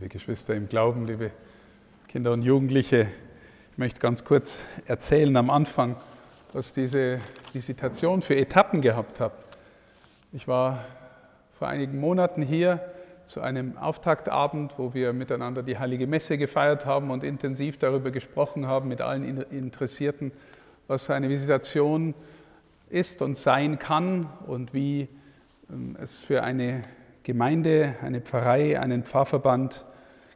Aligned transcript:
liebe 0.00 0.08
Geschwister 0.08 0.54
im 0.54 0.66
Glauben, 0.66 1.06
liebe 1.06 1.30
Kinder 2.08 2.32
und 2.32 2.40
Jugendliche. 2.40 3.08
Ich 3.72 3.76
möchte 3.76 4.00
ganz 4.00 4.24
kurz 4.24 4.64
erzählen 4.86 5.36
am 5.36 5.50
Anfang, 5.50 5.96
was 6.54 6.72
diese 6.72 7.20
Visitation 7.52 8.22
für 8.22 8.34
Etappen 8.34 8.80
gehabt 8.80 9.20
hat. 9.20 9.34
Ich 10.32 10.48
war 10.48 10.86
vor 11.58 11.68
einigen 11.68 12.00
Monaten 12.00 12.40
hier 12.40 12.80
zu 13.26 13.42
einem 13.42 13.76
Auftaktabend, 13.76 14.72
wo 14.78 14.94
wir 14.94 15.12
miteinander 15.12 15.62
die 15.62 15.78
Heilige 15.78 16.06
Messe 16.06 16.38
gefeiert 16.38 16.86
haben 16.86 17.10
und 17.10 17.22
intensiv 17.22 17.76
darüber 17.76 18.10
gesprochen 18.10 18.66
haben 18.66 18.88
mit 18.88 19.02
allen 19.02 19.42
Interessierten, 19.50 20.32
was 20.88 21.10
eine 21.10 21.28
Visitation 21.28 22.14
ist 22.88 23.20
und 23.20 23.36
sein 23.36 23.78
kann 23.78 24.30
und 24.46 24.72
wie 24.72 25.08
ähm, 25.70 25.94
es 26.00 26.18
für 26.18 26.42
eine 26.42 26.84
Gemeinde, 27.22 27.96
eine 28.00 28.22
Pfarrei, 28.22 28.80
einen 28.80 29.04
Pfarrverband 29.04 29.84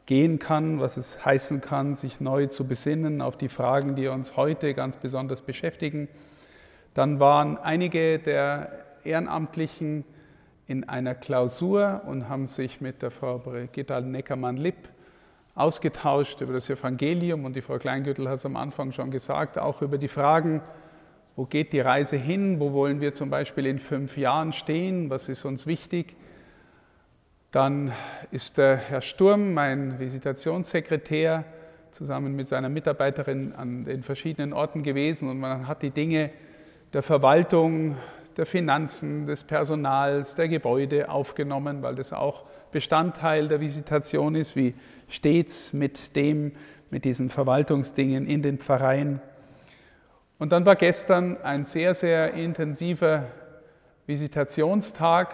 gehen 0.05 0.39
kann, 0.39 0.79
was 0.79 0.97
es 0.97 1.25
heißen 1.25 1.61
kann, 1.61 1.95
sich 1.95 2.21
neu 2.21 2.47
zu 2.47 2.65
besinnen 2.65 3.21
auf 3.21 3.37
die 3.37 3.49
Fragen, 3.49 3.95
die 3.95 4.07
uns 4.07 4.37
heute 4.37 4.73
ganz 4.73 4.97
besonders 4.97 5.41
beschäftigen. 5.41 6.07
Dann 6.93 7.19
waren 7.19 7.57
einige 7.57 8.19
der 8.19 8.85
Ehrenamtlichen 9.03 10.05
in 10.67 10.87
einer 10.87 11.15
Klausur 11.15 12.01
und 12.07 12.29
haben 12.29 12.45
sich 12.45 12.81
mit 12.81 13.01
der 13.01 13.11
Frau 13.11 13.37
Brigitta 13.37 14.01
Neckermann-Lipp 14.01 14.89
ausgetauscht 15.55 16.41
über 16.41 16.53
das 16.53 16.69
Evangelium 16.69 17.45
und 17.45 17.55
die 17.55 17.61
Frau 17.61 17.77
Kleingürtel 17.77 18.27
hat 18.27 18.35
es 18.35 18.45
am 18.45 18.57
Anfang 18.57 18.91
schon 18.91 19.09
gesagt, 19.09 19.57
auch 19.57 19.81
über 19.81 19.97
die 19.97 20.07
Fragen, 20.07 20.61
wo 21.35 21.45
geht 21.45 21.73
die 21.73 21.79
Reise 21.79 22.17
hin, 22.17 22.59
wo 22.59 22.73
wollen 22.73 23.01
wir 23.01 23.13
zum 23.13 23.29
Beispiel 23.29 23.65
in 23.65 23.79
fünf 23.79 24.17
Jahren 24.17 24.53
stehen, 24.53 25.09
was 25.09 25.29
ist 25.29 25.45
uns 25.45 25.65
wichtig. 25.65 26.15
Dann 27.55 27.93
ist 28.31 28.57
der 28.57 28.75
Herr 28.75 28.99
Sturm, 28.99 29.53
mein 29.53 29.97
Visitationssekretär, 29.97 31.45
zusammen 31.93 32.35
mit 32.35 32.49
seiner 32.49 32.67
Mitarbeiterin 32.67 33.53
an 33.53 33.85
den 33.85 34.03
verschiedenen 34.03 34.51
Orten 34.51 34.83
gewesen 34.83 35.29
und 35.29 35.39
man 35.39 35.65
hat 35.65 35.81
die 35.81 35.91
Dinge 35.91 36.31
der 36.91 37.01
Verwaltung, 37.01 37.95
der 38.35 38.45
Finanzen, 38.45 39.25
des 39.25 39.45
Personals, 39.45 40.35
der 40.35 40.49
Gebäude 40.49 41.07
aufgenommen, 41.07 41.81
weil 41.81 41.95
das 41.95 42.11
auch 42.11 42.43
Bestandteil 42.73 43.47
der 43.47 43.61
Visitation 43.61 44.35
ist, 44.35 44.57
wie 44.57 44.73
stets 45.07 45.71
mit 45.71 46.17
dem, 46.17 46.51
mit 46.89 47.05
diesen 47.05 47.29
Verwaltungsdingen 47.29 48.27
in 48.27 48.41
den 48.41 48.57
Pfarreien. 48.57 49.21
Und 50.39 50.51
dann 50.51 50.65
war 50.65 50.75
gestern 50.75 51.41
ein 51.41 51.63
sehr, 51.63 51.93
sehr 51.93 52.33
intensiver 52.33 53.27
Visitationstag 54.07 55.33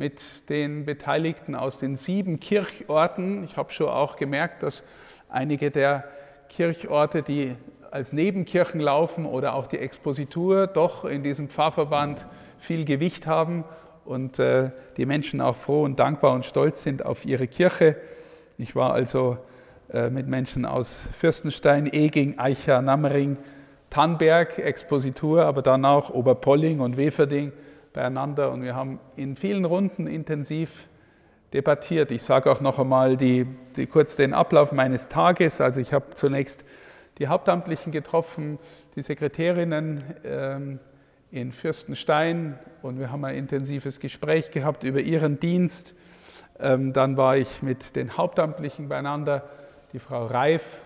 mit 0.00 0.48
den 0.48 0.86
Beteiligten 0.86 1.54
aus 1.54 1.78
den 1.78 1.94
sieben 1.94 2.40
Kirchorten. 2.40 3.44
Ich 3.44 3.58
habe 3.58 3.70
schon 3.70 3.90
auch 3.90 4.16
gemerkt, 4.16 4.62
dass 4.62 4.82
einige 5.28 5.70
der 5.70 6.04
Kirchorte, 6.48 7.22
die 7.22 7.54
als 7.90 8.14
Nebenkirchen 8.14 8.80
laufen 8.80 9.26
oder 9.26 9.52
auch 9.52 9.66
die 9.66 9.76
Expositur, 9.76 10.66
doch 10.66 11.04
in 11.04 11.22
diesem 11.22 11.50
Pfarrverband 11.50 12.26
viel 12.58 12.86
Gewicht 12.86 13.26
haben 13.26 13.64
und 14.06 14.38
äh, 14.38 14.70
die 14.96 15.04
Menschen 15.04 15.42
auch 15.42 15.56
froh 15.56 15.82
und 15.82 15.98
dankbar 15.98 16.32
und 16.32 16.46
stolz 16.46 16.82
sind 16.82 17.04
auf 17.04 17.26
ihre 17.26 17.46
Kirche. 17.46 17.96
Ich 18.56 18.74
war 18.74 18.94
also 18.94 19.36
äh, 19.92 20.08
mit 20.08 20.26
Menschen 20.26 20.64
aus 20.64 21.04
Fürstenstein, 21.18 21.86
Eging, 21.92 22.38
Eicher, 22.38 22.80
Nammering, 22.80 23.36
Tannberg, 23.90 24.60
Expositur, 24.60 25.44
aber 25.44 25.60
dann 25.60 25.84
auch 25.84 26.08
Oberpolling 26.08 26.80
und 26.80 26.96
Weferding 26.96 27.52
beieinander 27.92 28.52
und 28.52 28.62
wir 28.62 28.74
haben 28.74 29.00
in 29.16 29.36
vielen 29.36 29.64
Runden 29.64 30.06
intensiv 30.06 30.88
debattiert. 31.52 32.10
Ich 32.12 32.22
sage 32.22 32.50
auch 32.50 32.60
noch 32.60 32.78
einmal 32.78 33.16
die, 33.16 33.46
die, 33.76 33.86
kurz 33.86 34.16
den 34.16 34.34
Ablauf 34.34 34.72
meines 34.72 35.08
Tages. 35.08 35.60
Also 35.60 35.80
ich 35.80 35.92
habe 35.92 36.14
zunächst 36.14 36.64
die 37.18 37.28
Hauptamtlichen 37.28 37.92
getroffen, 37.92 38.58
die 38.96 39.02
Sekretärinnen 39.02 40.02
ähm, 40.24 40.78
in 41.32 41.52
Fürstenstein 41.52 42.58
und 42.82 42.98
wir 42.98 43.10
haben 43.10 43.24
ein 43.24 43.36
intensives 43.36 44.00
Gespräch 44.00 44.50
gehabt 44.50 44.84
über 44.84 45.00
ihren 45.00 45.38
Dienst. 45.38 45.94
Ähm, 46.58 46.92
dann 46.92 47.16
war 47.16 47.36
ich 47.36 47.62
mit 47.62 47.96
den 47.96 48.16
Hauptamtlichen 48.16 48.88
beieinander, 48.88 49.48
die 49.92 49.98
Frau 49.98 50.26
Reif, 50.26 50.78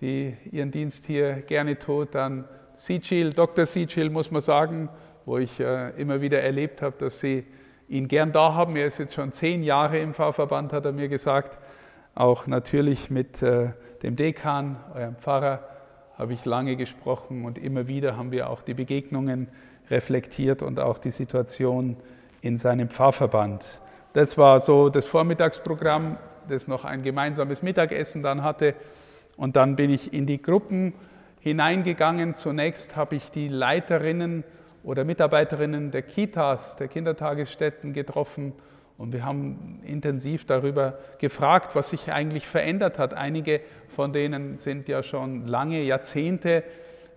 die 0.00 0.36
ihren 0.50 0.70
Dienst 0.70 1.06
hier 1.06 1.34
gerne 1.34 1.78
tut, 1.78 2.14
dann 2.14 2.44
Sijil, 2.76 3.30
Dr. 3.30 3.64
Sijil 3.64 4.10
muss 4.10 4.30
man 4.30 4.42
sagen, 4.42 4.90
wo 5.26 5.38
ich 5.38 5.60
äh, 5.60 5.90
immer 6.00 6.20
wieder 6.20 6.40
erlebt 6.40 6.80
habe, 6.80 6.96
dass 6.98 7.20
sie 7.20 7.44
ihn 7.88 8.08
gern 8.08 8.32
da 8.32 8.54
haben. 8.54 8.76
Er 8.76 8.86
ist 8.86 8.98
jetzt 8.98 9.14
schon 9.14 9.32
zehn 9.32 9.62
Jahre 9.62 9.98
im 9.98 10.14
Pfarrverband, 10.14 10.72
hat 10.72 10.86
er 10.86 10.92
mir 10.92 11.08
gesagt. 11.08 11.58
Auch 12.14 12.46
natürlich 12.46 13.10
mit 13.10 13.42
äh, 13.42 13.70
dem 14.02 14.16
Dekan, 14.16 14.76
eurem 14.94 15.16
Pfarrer, 15.16 15.68
habe 16.16 16.32
ich 16.32 16.44
lange 16.46 16.76
gesprochen 16.76 17.44
und 17.44 17.58
immer 17.58 17.88
wieder 17.88 18.16
haben 18.16 18.32
wir 18.32 18.48
auch 18.48 18.62
die 18.62 18.72
Begegnungen 18.72 19.48
reflektiert 19.90 20.62
und 20.62 20.80
auch 20.80 20.96
die 20.96 21.10
Situation 21.10 21.96
in 22.40 22.56
seinem 22.56 22.88
Pfarrverband. 22.88 23.82
Das 24.14 24.38
war 24.38 24.60
so 24.60 24.88
das 24.88 25.06
Vormittagsprogramm, 25.06 26.16
das 26.48 26.68
noch 26.68 26.84
ein 26.84 27.02
gemeinsames 27.02 27.62
Mittagessen 27.62 28.22
dann 28.22 28.42
hatte. 28.42 28.74
Und 29.36 29.56
dann 29.56 29.76
bin 29.76 29.90
ich 29.90 30.14
in 30.14 30.26
die 30.26 30.40
Gruppen 30.40 30.94
hineingegangen. 31.40 32.34
Zunächst 32.34 32.96
habe 32.96 33.16
ich 33.16 33.30
die 33.30 33.48
Leiterinnen 33.48 34.44
oder 34.86 35.04
Mitarbeiterinnen 35.04 35.90
der 35.90 36.02
Kitas, 36.02 36.76
der 36.76 36.86
Kindertagesstätten 36.86 37.92
getroffen 37.92 38.52
und 38.98 39.12
wir 39.12 39.24
haben 39.24 39.80
intensiv 39.84 40.46
darüber 40.46 40.98
gefragt, 41.18 41.74
was 41.74 41.90
sich 41.90 42.12
eigentlich 42.12 42.46
verändert 42.46 42.98
hat. 42.98 43.12
Einige 43.12 43.60
von 43.88 44.12
denen 44.12 44.56
sind 44.56 44.88
ja 44.88 45.02
schon 45.02 45.46
lange 45.46 45.82
Jahrzehnte 45.82 46.62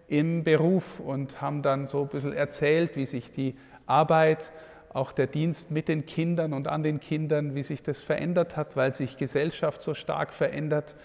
im 0.07 0.43
Beruf 0.43 0.99
und 0.99 1.41
haben 1.41 1.61
dann 1.61 1.85
so 1.85 2.01
ein 2.01 2.07
bisschen 2.07 2.33
erzählt, 2.33 2.95
wie 2.95 3.05
sich 3.05 3.31
die 3.31 3.55
Arbeit, 3.85 4.51
auch 4.91 5.11
der 5.11 5.27
Dienst 5.27 5.69
mit 5.69 5.87
den 5.87 6.07
Kindern 6.07 6.53
und 6.53 6.67
an 6.67 6.81
den 6.81 6.99
Kindern, 6.99 7.53
wie 7.53 7.61
sich 7.61 7.83
das 7.83 7.99
verändert 7.99 8.57
hat, 8.57 8.75
weil 8.75 8.95
sich 8.95 9.17
Gesellschaft 9.17 9.83
so 9.83 9.93
stark 9.93 10.33
verändert. 10.33 10.95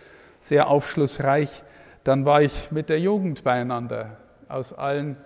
Sehr 0.40 0.68
aufschlussreich. 0.68 1.62
Dann 2.02 2.24
war 2.24 2.40
ich 2.40 2.70
mit 2.70 2.88
der 2.88 2.98
Jugend 2.98 3.44
beieinander 3.44 4.16
aus 4.48 4.72
allen 4.72 5.18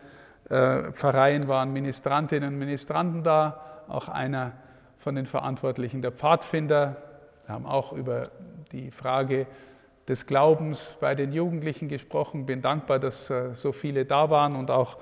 äh, 0.49 0.93
Pfarreien 0.93 1.49
waren 1.49 1.73
Ministrantinnen 1.73 2.55
und 2.55 2.59
Ministranten 2.59 3.23
da, 3.23 3.61
auch 3.89 4.09
einer 4.09 4.53
von 4.99 5.15
den 5.15 5.27
Verantwortlichen 5.27 6.03
der 6.03 6.13
Pfadfinder. 6.13 6.97
Wir 7.47 7.55
haben 7.55 7.67
auch 7.67 7.93
über 7.93 8.25
die 8.73 8.91
Frage 8.91 9.47
des 10.09 10.27
Glaubens 10.27 10.95
bei 11.01 11.15
den 11.15 11.33
Jugendlichen 11.33 11.89
gesprochen. 11.89 12.47
Bin 12.47 12.63
dankbar, 12.63 12.99
dass 12.99 13.29
äh, 13.31 13.55
so 13.55 13.73
viele 13.73 14.05
da 14.05 14.31
waren 14.31 14.57
und 14.57 14.71
auch 14.71 14.97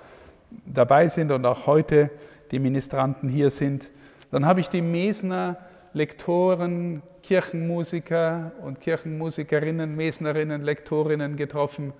dabei 0.65 1.09
sind 1.09 1.31
und 1.31 1.47
auch 1.47 1.67
heute 1.67 2.11
die 2.51 2.59
Ministranten 2.59 3.29
hier 3.29 3.51
sind. 3.51 3.91
Dann 4.31 4.47
habe 4.47 4.61
ich 4.61 4.69
die 4.69 4.83
Mesner 4.83 5.57
Lektoren, 5.93 7.03
Kirchenmusiker 7.23 8.53
und 8.63 8.81
Kirchenmusikerinnen, 8.81 9.97
Mesnerinnen, 9.97 10.63
Lektorinnen 10.63 11.37
getroffen. 11.37 11.93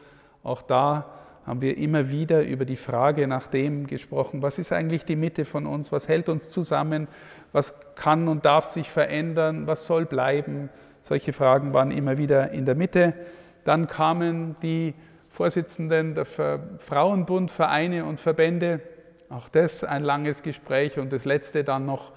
Auch 0.43 0.63
da 0.63 1.07
haben 1.47 1.63
wir 1.63 1.79
immer 1.79 2.11
wieder 2.11 2.43
über 2.43 2.65
die 2.65 2.77
Frage 2.77 3.29
nach 3.29 3.47
dem 3.47 3.87
gesprochen, 3.87 4.43
was 4.43 4.59
ist 4.59 4.73
eigentlich 4.73 5.05
die 5.05 5.15
Mitte 5.15 5.45
von 5.45 5.65
uns, 5.65 5.93
was 5.93 6.09
hält 6.09 6.29
uns 6.29 6.49
zusammen, 6.49 7.07
was 7.53 7.75
kann 7.95 8.27
und 8.27 8.45
darf 8.45 8.65
sich 8.65 8.91
verändern, 8.91 9.69
was 9.69 9.87
soll 9.87 10.07
bleiben. 10.07 10.71
Solche 11.03 11.33
Fragen 11.33 11.73
waren 11.73 11.93
immer 11.93 12.19
wieder 12.19 12.51
in 12.51 12.67
der 12.67 12.75
Mitte. 12.75 13.15
Dann 13.63 13.87
kamen 13.87 14.57
die 14.61 14.95
Vorsitzenden 15.31 16.17
der 16.17 16.25
Frauenbund, 16.25 17.53
Vereine 17.53 18.07
und 18.07 18.19
Verbände. 18.19 18.81
Auch 19.29 19.49
das 19.49 19.85
ein 19.85 20.03
langes 20.03 20.43
Gespräch 20.43 20.99
und 20.99 21.13
das 21.13 21.25
letzte 21.25 21.63
dann 21.63 21.87
noch 21.87 22.13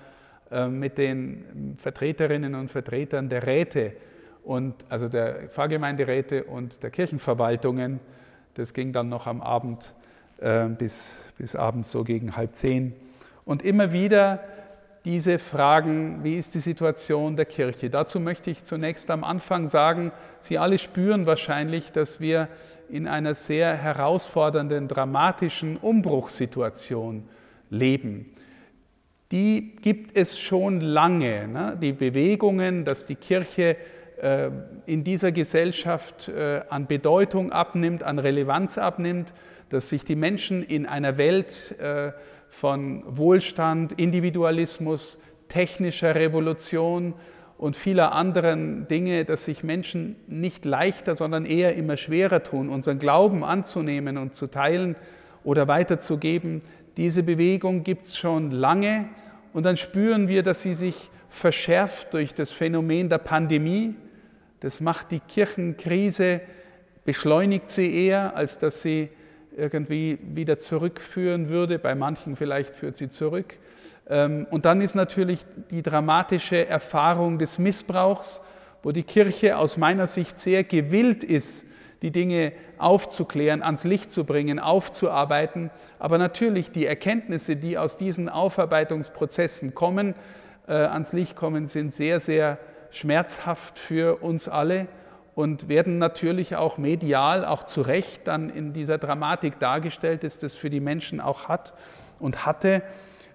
äh, 0.49 0.67
mit 0.67 0.97
den 0.97 1.75
Vertreterinnen 1.77 2.55
und 2.55 2.71
Vertretern 2.71 3.29
der 3.29 3.45
Räte 3.45 3.93
und 4.43 4.73
also 4.89 5.07
der 5.07 5.49
Pfarrgemeinderäte 5.49 6.45
und 6.45 6.81
der 6.81 6.89
Kirchenverwaltungen 6.89 7.99
das 8.59 8.73
ging 8.73 8.91
dann 8.91 9.09
noch 9.09 9.25
am 9.25 9.41
Abend 9.41 9.93
äh, 10.39 10.67
bis, 10.67 11.15
bis 11.37 11.55
abends 11.55 11.91
so 11.91 12.03
gegen 12.03 12.35
halb 12.35 12.55
zehn. 12.55 12.93
Und 13.45 13.63
immer 13.63 13.93
wieder 13.93 14.39
diese 15.05 15.39
Fragen, 15.39 16.23
wie 16.23 16.35
ist 16.35 16.53
die 16.55 16.59
Situation 16.59 17.37
der 17.37 17.45
Kirche? 17.45 17.89
Dazu 17.89 18.19
möchte 18.19 18.51
ich 18.51 18.65
zunächst 18.65 19.09
am 19.09 19.23
Anfang 19.23 19.67
sagen, 19.67 20.11
Sie 20.41 20.57
alle 20.57 20.77
spüren 20.77 21.25
wahrscheinlich, 21.25 21.91
dass 21.91 22.19
wir 22.19 22.49
in 22.89 23.07
einer 23.07 23.33
sehr 23.33 23.75
herausfordernden, 23.75 24.87
dramatischen 24.87 25.77
Umbruchssituation 25.77 27.23
leben. 27.69 28.33
Die 29.31 29.75
gibt 29.81 30.17
es 30.17 30.39
schon 30.39 30.81
lange. 30.81 31.47
Ne? 31.47 31.77
Die 31.81 31.93
Bewegungen, 31.93 32.83
dass 32.83 33.05
die 33.05 33.15
Kirche 33.15 33.77
in 34.85 35.03
dieser 35.03 35.31
Gesellschaft 35.31 36.27
äh, 36.27 36.61
an 36.69 36.87
Bedeutung 36.87 37.51
abnimmt, 37.51 38.03
an 38.03 38.19
Relevanz 38.19 38.77
abnimmt, 38.77 39.33
dass 39.69 39.89
sich 39.89 40.03
die 40.03 40.15
Menschen 40.15 40.63
in 40.63 40.85
einer 40.85 41.17
Welt 41.17 41.75
äh, 41.79 42.11
von 42.49 43.03
Wohlstand, 43.05 43.93
Individualismus, 43.93 45.17
technischer 45.47 46.15
Revolution 46.15 47.13
und 47.57 47.75
vieler 47.75 48.13
anderen 48.13 48.87
Dinge, 48.87 49.25
dass 49.25 49.45
sich 49.45 49.63
Menschen 49.63 50.15
nicht 50.27 50.65
leichter, 50.65 51.15
sondern 51.15 51.45
eher 51.45 51.75
immer 51.75 51.97
schwerer 51.97 52.41
tun, 52.41 52.69
unseren 52.69 52.99
Glauben 52.99 53.43
anzunehmen 53.43 54.17
und 54.17 54.33
zu 54.33 54.47
teilen 54.47 54.95
oder 55.43 55.67
weiterzugeben. 55.67 56.61
Diese 56.97 57.21
Bewegung 57.23 57.83
gibt 57.83 58.05
es 58.05 58.17
schon 58.17 58.51
lange 58.51 59.09
und 59.53 59.65
dann 59.65 59.77
spüren 59.77 60.27
wir, 60.27 60.43
dass 60.43 60.61
sie 60.61 60.73
sich 60.73 61.09
verschärft 61.29 62.13
durch 62.13 62.33
das 62.33 62.51
Phänomen 62.51 63.09
der 63.09 63.19
Pandemie. 63.19 63.95
Das 64.59 64.81
macht 64.81 65.11
die 65.11 65.19
Kirchenkrise, 65.19 66.41
beschleunigt 67.05 67.69
sie 67.69 68.05
eher, 68.05 68.35
als 68.35 68.57
dass 68.57 68.81
sie 68.81 69.09
irgendwie 69.55 70.19
wieder 70.21 70.59
zurückführen 70.59 71.49
würde. 71.49 71.79
Bei 71.79 71.95
manchen 71.95 72.35
vielleicht 72.35 72.75
führt 72.75 72.97
sie 72.97 73.09
zurück. 73.09 73.55
Ähm, 74.09 74.47
und 74.49 74.65
dann 74.65 74.81
ist 74.81 74.95
natürlich 74.95 75.45
die 75.71 75.81
dramatische 75.81 76.67
Erfahrung 76.67 77.37
des 77.39 77.59
Missbrauchs, 77.59 78.41
wo 78.83 78.91
die 78.91 79.03
Kirche 79.03 79.57
aus 79.57 79.77
meiner 79.77 80.07
Sicht 80.07 80.39
sehr 80.39 80.63
gewillt 80.63 81.23
ist, 81.23 81.65
die 82.01 82.11
Dinge 82.11 82.53
aufzuklären, 82.77 83.61
ans 83.61 83.83
Licht 83.83 84.09
zu 84.11 84.23
bringen, 84.23 84.59
aufzuarbeiten. 84.59 85.69
Aber 85.99 86.17
natürlich 86.17 86.71
die 86.71 86.85
Erkenntnisse, 86.85 87.57
die 87.57 87.77
aus 87.77 87.97
diesen 87.97 88.29
Aufarbeitungsprozessen 88.29 89.75
kommen, 89.75 90.15
äh, 90.67 90.73
ans 90.73 91.11
Licht 91.11 91.35
kommen, 91.35 91.67
sind 91.67 91.93
sehr, 91.93 92.19
sehr 92.19 92.57
schmerzhaft 92.91 93.77
für 93.77 94.21
uns 94.21 94.47
alle 94.47 94.87
und 95.35 95.69
werden 95.69 95.99
natürlich 95.99 96.55
auch 96.55 96.77
medial, 96.77 97.45
auch 97.45 97.63
zu 97.63 97.81
Recht 97.81 98.27
dann 98.27 98.49
in 98.49 98.73
dieser 98.73 98.97
Dramatik 98.97 99.59
dargestellt, 99.59 100.23
dass 100.23 100.39
das 100.39 100.55
für 100.55 100.69
die 100.69 100.79
Menschen 100.79 101.21
auch 101.21 101.47
hat 101.47 101.73
und 102.19 102.45
hatte. 102.45 102.81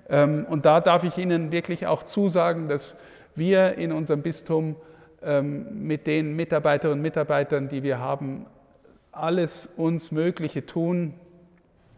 Ähm, 0.08 0.46
und 0.48 0.66
da 0.66 0.80
darf 0.80 1.04
ich 1.04 1.16
Ihnen 1.16 1.52
wirklich 1.52 1.86
auch 1.86 2.02
zusagen, 2.02 2.68
dass 2.68 2.96
wir 3.34 3.78
in 3.78 3.92
unserem 3.92 4.22
Bistum 4.22 4.76
ähm, 5.22 5.86
mit 5.86 6.06
den 6.06 6.36
Mitarbeiterinnen 6.36 6.98
und 6.98 7.02
Mitarbeitern, 7.02 7.68
die 7.68 7.82
wir 7.82 7.98
haben, 7.98 8.46
alles 9.10 9.68
uns 9.76 10.12
Mögliche 10.12 10.66
tun, 10.66 11.14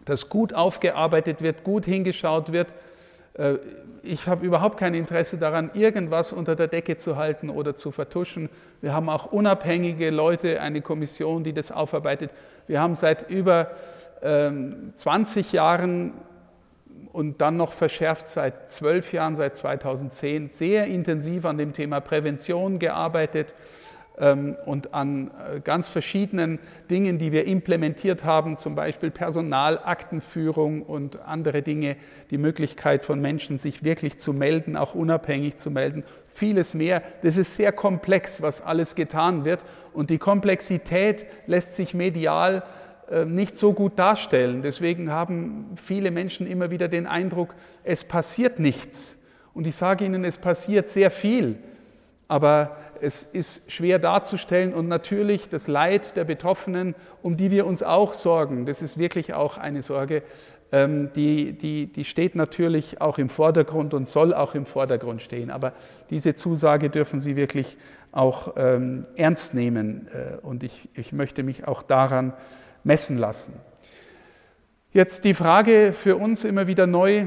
dass 0.04 0.28
gut 0.28 0.54
aufgearbeitet 0.54 1.42
wird, 1.42 1.64
gut 1.64 1.84
hingeschaut 1.84 2.52
wird. 2.52 2.72
Äh, 3.38 3.54
ich 4.02 4.28
habe 4.28 4.46
überhaupt 4.46 4.78
kein 4.78 4.94
Interesse 4.94 5.36
daran, 5.36 5.70
irgendwas 5.74 6.32
unter 6.32 6.54
der 6.54 6.68
Decke 6.68 6.96
zu 6.96 7.16
halten 7.16 7.50
oder 7.50 7.74
zu 7.74 7.90
vertuschen. 7.90 8.48
Wir 8.80 8.94
haben 8.94 9.08
auch 9.08 9.32
unabhängige 9.32 10.10
Leute, 10.10 10.60
eine 10.60 10.80
Kommission, 10.80 11.42
die 11.42 11.52
das 11.52 11.72
aufarbeitet. 11.72 12.30
Wir 12.68 12.80
haben 12.80 12.94
seit 12.94 13.28
über 13.28 13.72
20 14.20 14.22
ähm, 14.22 15.56
Jahren 15.56 16.12
und 17.12 17.40
dann 17.40 17.56
noch 17.56 17.72
verschärft 17.72 18.28
seit 18.28 18.70
zwölf 18.70 19.12
Jahren, 19.12 19.36
seit 19.36 19.56
2010, 19.56 20.48
sehr 20.48 20.86
intensiv 20.86 21.44
an 21.44 21.58
dem 21.58 21.72
Thema 21.72 22.00
Prävention 22.00 22.78
gearbeitet 22.78 23.54
und 24.16 24.94
an 24.94 25.30
äh, 25.30 25.60
ganz 25.60 25.88
verschiedenen 25.88 26.58
Dingen, 26.88 27.18
die 27.18 27.32
wir 27.32 27.44
implementiert 27.44 28.24
haben, 28.24 28.56
zum 28.56 28.74
Beispiel 28.74 29.10
Personalaktenführung 29.10 30.82
und 30.82 31.20
andere 31.26 31.62
Dinge, 31.62 31.96
die 32.30 32.38
Möglichkeit 32.38 33.04
von 33.04 33.20
Menschen, 33.20 33.58
sich 33.58 33.84
wirklich 33.84 34.18
zu 34.18 34.32
melden, 34.32 34.76
auch 34.76 34.94
unabhängig 34.94 35.56
zu 35.56 35.70
melden, 35.70 36.02
vieles 36.28 36.74
mehr. 36.74 37.02
Das 37.22 37.36
ist 37.36 37.56
sehr 37.56 37.72
komplex, 37.72 38.40
was 38.40 38.62
alles 38.62 38.94
getan 38.94 39.44
wird 39.44 39.64
und 39.92 40.08
die 40.10 40.18
Komplexität 40.18 41.26
lässt 41.46 41.76
sich 41.76 41.92
medial 41.92 42.62
äh, 43.10 43.24
nicht 43.24 43.56
so 43.56 43.72
gut 43.72 43.98
darstellen. 43.98 44.62
Deswegen 44.62 45.10
haben 45.10 45.66
viele 45.76 46.10
Menschen 46.10 46.46
immer 46.46 46.70
wieder 46.70 46.88
den 46.88 47.06
Eindruck, 47.06 47.54
es 47.84 48.02
passiert 48.02 48.58
nichts. 48.58 49.16
Und 49.54 49.66
ich 49.66 49.76
sage 49.76 50.04
Ihnen, 50.04 50.24
es 50.24 50.36
passiert 50.36 50.88
sehr 50.88 51.10
viel, 51.10 51.56
aber 52.28 52.76
es 53.00 53.22
ist 53.24 53.70
schwer 53.70 53.98
darzustellen 53.98 54.74
und 54.74 54.88
natürlich 54.88 55.48
das 55.48 55.68
Leid 55.68 56.16
der 56.16 56.24
Betroffenen, 56.24 56.94
um 57.22 57.36
die 57.36 57.50
wir 57.50 57.66
uns 57.66 57.82
auch 57.82 58.14
sorgen, 58.14 58.66
das 58.66 58.82
ist 58.82 58.98
wirklich 58.98 59.34
auch 59.34 59.58
eine 59.58 59.82
Sorge, 59.82 60.22
ähm, 60.72 61.10
die, 61.14 61.52
die, 61.52 61.86
die 61.86 62.04
steht 62.04 62.34
natürlich 62.34 63.00
auch 63.00 63.18
im 63.18 63.28
Vordergrund 63.28 63.94
und 63.94 64.08
soll 64.08 64.34
auch 64.34 64.54
im 64.54 64.66
Vordergrund 64.66 65.22
stehen. 65.22 65.50
Aber 65.50 65.72
diese 66.10 66.34
Zusage 66.34 66.90
dürfen 66.90 67.20
Sie 67.20 67.36
wirklich 67.36 67.76
auch 68.12 68.54
ähm, 68.56 69.06
ernst 69.14 69.54
nehmen 69.54 70.08
äh, 70.12 70.38
und 70.38 70.62
ich, 70.62 70.88
ich 70.94 71.12
möchte 71.12 71.42
mich 71.42 71.68
auch 71.68 71.82
daran 71.82 72.32
messen 72.82 73.18
lassen. 73.18 73.52
Jetzt 74.92 75.24
die 75.24 75.34
Frage 75.34 75.92
für 75.92 76.16
uns 76.16 76.44
immer 76.44 76.66
wieder 76.66 76.86
neu, 76.86 77.26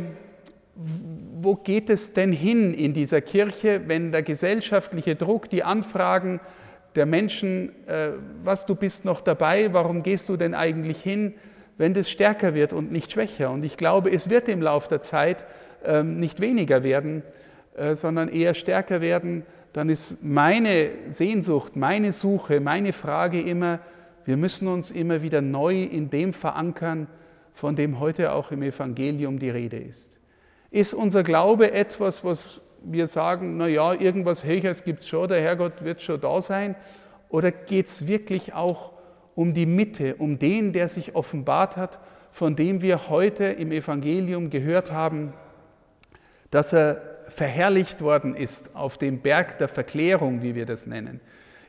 wo 1.42 1.56
geht 1.56 1.90
es 1.90 2.14
denn 2.14 2.32
hin 2.32 2.74
in 2.74 2.94
dieser 2.94 3.22
Kirche, 3.22 3.82
wenn 3.88 4.12
der 4.12 4.24
gesellschaftliche 4.24 5.16
Druck, 5.16 5.50
die 5.50 5.64
Anfragen 5.64 6.40
der 6.96 7.06
Menschen, 7.06 7.72
äh, 7.88 8.12
was 8.44 8.66
du 8.66 8.76
bist 8.76 9.06
noch 9.06 9.22
dabei, 9.22 9.74
warum 9.74 10.04
gehst 10.04 10.30
du 10.30 10.38
denn 10.38 10.54
eigentlich 10.54 11.02
hin, 11.02 11.34
wenn 11.78 11.94
das 11.94 12.10
stärker 12.10 12.54
wird 12.56 12.74
und 12.74 12.92
nicht 12.92 13.12
schwächer? 13.12 13.52
Und 13.52 13.64
ich 13.64 13.78
glaube, 13.78 14.12
es 14.12 14.30
wird 14.30 14.48
im 14.48 14.62
Laufe 14.62 14.90
der 14.90 15.02
Zeit 15.02 15.46
ähm, 15.86 16.20
nicht 16.20 16.40
weniger 16.40 16.84
werden, 16.84 17.24
äh, 17.76 17.96
sondern 17.96 18.30
eher 18.30 18.54
stärker 18.54 19.02
werden. 19.02 19.44
Dann 19.74 19.90
ist 19.90 20.18
meine 20.24 20.90
Sehnsucht, 21.10 21.76
meine 21.76 22.12
Suche, 22.12 22.60
meine 22.60 22.94
Frage 22.94 23.42
immer, 23.42 23.80
wir 24.26 24.38
müssen 24.38 24.68
uns 24.68 24.92
immer 24.92 25.22
wieder 25.22 25.42
neu 25.42 25.84
in 25.84 26.10
dem 26.10 26.34
verankern, 26.34 27.08
von 27.54 27.76
dem 27.76 28.00
heute 28.00 28.32
auch 28.32 28.52
im 28.52 28.62
Evangelium 28.62 29.40
die 29.40 29.50
Rede 29.50 29.78
ist. 29.78 30.19
Ist 30.72 30.94
unser 30.94 31.24
Glaube 31.24 31.72
etwas, 31.72 32.24
was 32.24 32.62
wir 32.84 33.08
sagen, 33.08 33.58
na 33.58 33.68
ja, 33.68 33.94
irgendwas 33.94 34.44
Höheres 34.44 34.84
gibt 34.84 35.02
es 35.02 35.08
schon, 35.08 35.28
der 35.28 35.42
Herrgott 35.42 35.84
wird 35.84 36.02
schon 36.02 36.22
da 36.22 36.42
sein? 36.42 36.76
Oder 37.30 37.52
geht 37.52 37.88
es 37.88 38.08
wirklich 38.08 38.54
auch 38.54 38.94
um 39.36 39.54
die 39.54 39.66
Mitte, 39.66 40.16
um 40.16 40.38
den, 40.40 40.74
der 40.74 40.88
sich 40.88 41.16
offenbart 41.16 41.78
hat, 41.78 42.00
von 42.32 42.56
dem 42.56 42.82
wir 42.82 43.10
heute 43.10 43.46
im 43.46 43.72
Evangelium 43.72 44.50
gehört 44.50 44.92
haben, 44.92 45.34
dass 46.52 46.74
er 46.74 47.02
verherrlicht 47.30 48.02
worden 48.02 48.36
ist 48.36 48.76
auf 48.76 48.98
dem 48.98 49.20
Berg 49.20 49.58
der 49.60 49.68
Verklärung, 49.68 50.42
wie 50.42 50.56
wir 50.56 50.66
das 50.66 50.88
nennen. 50.88 51.22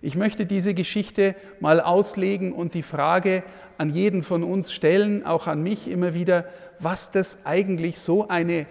Ich 0.03 0.14
möchte 0.14 0.46
diese 0.46 0.73
Geschichte 0.73 1.35
mal 1.61 1.81
auslegen 1.81 2.53
und 2.53 2.73
die 2.73 2.82
Frage 2.82 3.43
an 3.76 3.91
jeden 3.91 4.23
von 4.23 4.43
uns 4.43 4.73
stellen, 4.73 5.26
auch 5.26 5.46
an 5.46 5.62
mich 5.62 5.88
immer 5.88 6.14
wieder, 6.14 6.46
was 6.79 7.11
das 7.11 7.44
eigentlich 7.44 7.99
so 7.99 8.29
eine 8.29 8.67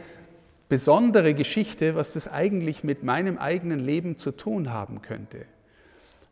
besondere 0.70 1.34
Geschichte, 1.34 1.96
was 1.96 2.14
das 2.14 2.32
eigentlich 2.32 2.84
mit 2.84 3.04
meinem 3.04 3.38
eigenen 3.38 3.80
Leben 3.80 4.18
zu 4.18 4.32
tun 4.32 4.72
haben 4.72 5.02
könnte. 5.02 5.46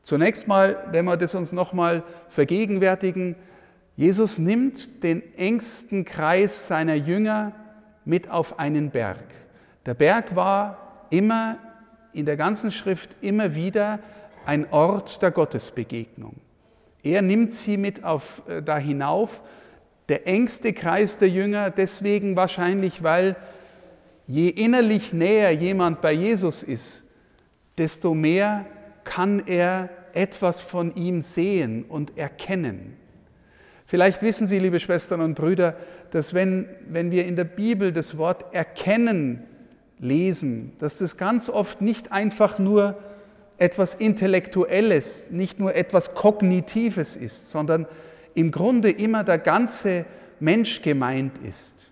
Zunächst 0.04 0.48
mal, 0.48 0.78
wenn 0.92 1.06
wir 1.06 1.18
das 1.18 1.36
uns 1.36 1.52
nochmal 1.52 2.04
vergegenwärtigen, 2.30 3.36
Jesus 3.98 4.38
nimmt 4.38 5.04
den 5.04 5.22
engsten 5.36 6.06
Kreis 6.06 6.68
seiner 6.68 6.94
Jünger 6.94 7.52
mit 8.06 8.30
auf 8.30 8.60
einen 8.60 8.92
Berg. 8.92 9.26
Der 9.86 9.96
Berg 9.96 10.36
war 10.36 11.08
immer 11.10 11.58
in 12.14 12.26
der 12.26 12.38
ganzen 12.38 12.72
Schrift 12.72 13.18
immer 13.22 13.56
wieder 13.56 14.00
ein 14.46 14.72
Ort 14.72 15.22
der 15.22 15.32
Gottesbegegnung. 15.32 16.36
Er 17.04 17.22
nimmt 17.22 17.54
sie 17.54 17.76
mit 17.76 18.04
auf, 18.04 18.44
äh, 18.48 18.62
da 18.62 18.78
hinauf, 18.78 19.44
der 20.10 20.28
engste 20.28 20.74
Kreis 20.74 21.18
der 21.18 21.30
Jünger, 21.30 21.70
deswegen 21.70 22.36
wahrscheinlich, 22.36 23.04
weil 23.04 23.36
je 24.28 24.50
innerlich 24.50 25.14
näher 25.14 25.52
jemand 25.52 26.02
bei 26.02 26.12
Jesus 26.12 26.64
ist, 26.64 27.04
desto 27.78 28.14
mehr 28.14 28.66
kann 29.04 29.44
er 29.48 29.90
etwas 30.14 30.62
von 30.62 30.96
ihm 30.96 31.22
sehen 31.22 31.86
und 31.88 32.18
erkennen. 32.18 32.98
Vielleicht 33.86 34.22
wissen 34.22 34.48
Sie, 34.48 34.60
liebe 34.60 34.80
Schwestern 34.80 35.22
und 35.22 35.36
Brüder, 35.36 35.78
dass 36.12 36.34
wenn, 36.34 36.68
wenn 36.90 37.12
wir 37.12 37.26
in 37.26 37.36
der 37.36 37.46
Bibel 37.46 37.94
das 37.94 38.18
Wort 38.18 38.54
erkennen 38.54 39.44
lesen, 40.00 40.74
dass 40.80 40.98
das 40.98 41.18
ganz 41.18 41.50
oft 41.50 41.82
nicht 41.82 42.12
einfach 42.12 42.60
nur 42.60 42.98
etwas 43.58 43.96
Intellektuelles, 43.96 45.32
nicht 45.32 45.60
nur 45.60 45.76
etwas 45.76 46.14
Kognitives 46.14 47.16
ist, 47.16 47.50
sondern 47.50 47.88
im 48.36 48.52
Grunde 48.52 48.92
immer 48.92 49.24
der 49.24 49.40
ganze 49.40 50.06
Mensch 50.40 50.82
gemeint 50.82 51.34
ist. 51.40 51.92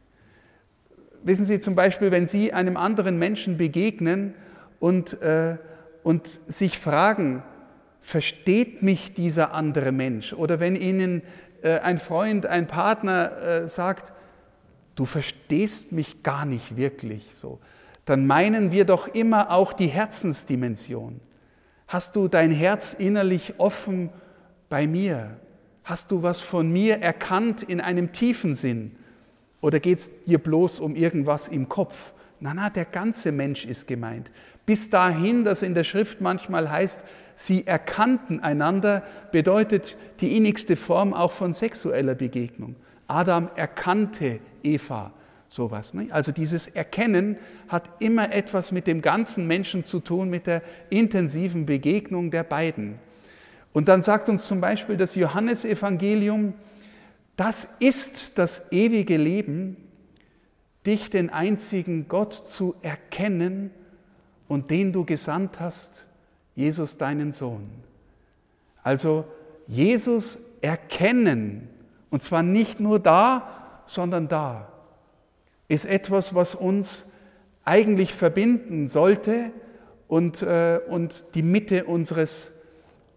Wissen 1.25 1.45
Sie 1.45 1.59
zum 1.59 1.73
Beispiel, 1.73 2.11
wenn 2.11 2.27
Sie 2.27 2.53
einem 2.53 2.77
anderen 2.77 3.17
Menschen 3.17 3.57
begegnen 3.57 4.35
und, 4.79 5.19
äh, 5.23 5.57
und 6.03 6.39
sich 6.45 6.77
fragen, 6.77 7.41
versteht 7.99 8.83
mich 8.83 9.15
dieser 9.15 9.51
andere 9.51 9.91
Mensch? 9.91 10.33
Oder 10.33 10.59
wenn 10.59 10.75
Ihnen 10.75 11.23
äh, 11.63 11.79
ein 11.79 11.97
Freund, 11.97 12.45
ein 12.45 12.67
Partner 12.67 13.37
äh, 13.41 13.67
sagt, 13.67 14.13
du 14.93 15.05
verstehst 15.05 15.91
mich 15.91 16.21
gar 16.21 16.45
nicht 16.45 16.77
wirklich 16.77 17.31
so, 17.33 17.59
dann 18.05 18.27
meinen 18.27 18.71
wir 18.71 18.85
doch 18.85 19.07
immer 19.07 19.49
auch 19.49 19.73
die 19.73 19.87
Herzensdimension. 19.87 21.21
Hast 21.87 22.15
du 22.15 22.27
dein 22.27 22.51
Herz 22.51 22.93
innerlich 22.93 23.55
offen 23.57 24.11
bei 24.69 24.85
mir? 24.85 25.37
Hast 25.83 26.11
du 26.11 26.21
was 26.21 26.39
von 26.39 26.71
mir 26.71 27.01
erkannt 27.01 27.63
in 27.63 27.81
einem 27.81 28.11
tiefen 28.11 28.53
Sinn? 28.53 28.95
Oder 29.65 29.79
geht 29.79 29.97
es 29.97 30.11
dir 30.25 30.37
bloß 30.37 30.79
um 30.79 30.95
irgendwas 30.95 31.47
im 31.47 31.67
Kopf, 31.67 32.13
Na, 32.39 32.53
na, 32.53 32.69
der 32.69 32.85
ganze 32.85 33.31
Mensch 33.31 33.65
ist 33.65 33.87
gemeint. 33.87 34.29
Bis 34.67 34.91
dahin, 34.91 35.43
dass 35.43 35.63
in 35.63 35.73
der 35.73 35.83
Schrift 35.83 36.21
manchmal 36.21 36.69
heißt, 36.69 37.03
sie 37.33 37.65
erkannten 37.65 38.41
einander, 38.41 39.01
bedeutet 39.31 39.97
die 40.21 40.37
innigste 40.37 40.75
Form 40.75 41.15
auch 41.15 41.31
von 41.31 41.51
sexueller 41.51 42.13
Begegnung. 42.13 42.75
Adam 43.07 43.49
erkannte 43.55 44.39
Eva, 44.61 45.11
sowas. 45.49 45.95
Ne? 45.95 46.09
Also 46.11 46.31
dieses 46.31 46.67
Erkennen 46.67 47.37
hat 47.67 47.89
immer 47.97 48.31
etwas 48.31 48.71
mit 48.71 48.85
dem 48.85 49.01
ganzen 49.01 49.47
Menschen 49.47 49.83
zu 49.83 49.99
tun, 49.99 50.29
mit 50.29 50.45
der 50.45 50.61
intensiven 50.91 51.65
Begegnung 51.65 52.29
der 52.29 52.43
beiden. 52.43 52.99
Und 53.73 53.87
dann 53.87 54.03
sagt 54.03 54.29
uns 54.29 54.45
zum 54.45 54.61
Beispiel 54.61 54.95
das 54.95 55.15
Johannesevangelium, 55.15 56.53
das 57.35 57.67
ist 57.79 58.37
das 58.37 58.71
ewige 58.71 59.17
Leben, 59.17 59.77
dich, 60.85 61.09
den 61.09 61.29
einzigen 61.29 62.07
Gott, 62.07 62.33
zu 62.33 62.75
erkennen 62.81 63.71
und 64.47 64.71
den 64.71 64.93
du 64.93 65.03
gesandt 65.03 65.59
hast, 65.59 66.07
Jesus, 66.55 66.97
deinen 66.97 67.31
Sohn. 67.31 67.69
Also 68.83 69.25
Jesus 69.67 70.37
erkennen, 70.61 71.67
und 72.09 72.23
zwar 72.23 72.43
nicht 72.43 72.79
nur 72.79 72.99
da, 72.99 73.81
sondern 73.87 74.27
da, 74.27 74.71
ist 75.67 75.85
etwas, 75.85 76.35
was 76.35 76.55
uns 76.55 77.05
eigentlich 77.63 78.13
verbinden 78.13 78.87
sollte 78.87 79.51
und, 80.07 80.43
äh, 80.43 80.79
und 80.87 81.25
die 81.33 81.41
Mitte 81.41 81.85
unseres, 81.85 82.53